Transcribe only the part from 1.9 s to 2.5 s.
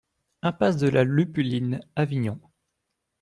Avignon